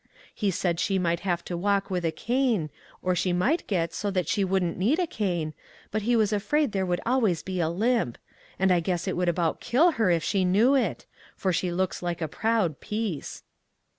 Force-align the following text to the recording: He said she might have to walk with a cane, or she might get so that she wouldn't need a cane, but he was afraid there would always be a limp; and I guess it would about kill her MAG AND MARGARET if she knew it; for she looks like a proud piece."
He 0.33 0.49
said 0.49 0.79
she 0.79 0.97
might 0.97 1.19
have 1.19 1.45
to 1.45 1.55
walk 1.55 1.91
with 1.91 2.03
a 2.03 2.11
cane, 2.11 2.71
or 3.03 3.13
she 3.15 3.31
might 3.31 3.67
get 3.67 3.93
so 3.93 4.09
that 4.09 4.27
she 4.27 4.43
wouldn't 4.43 4.75
need 4.79 4.97
a 4.97 5.05
cane, 5.05 5.53
but 5.91 6.01
he 6.01 6.15
was 6.15 6.33
afraid 6.33 6.71
there 6.71 6.87
would 6.87 6.99
always 7.05 7.43
be 7.43 7.59
a 7.59 7.69
limp; 7.69 8.17
and 8.57 8.71
I 8.71 8.79
guess 8.79 9.07
it 9.07 9.15
would 9.15 9.29
about 9.29 9.61
kill 9.61 9.91
her 9.91 9.91
MAG 9.91 9.91
AND 9.91 9.99
MARGARET 10.07 10.15
if 10.15 10.23
she 10.23 10.43
knew 10.43 10.73
it; 10.73 11.05
for 11.35 11.53
she 11.53 11.71
looks 11.71 12.01
like 12.01 12.19
a 12.19 12.27
proud 12.27 12.79
piece." 12.79 13.43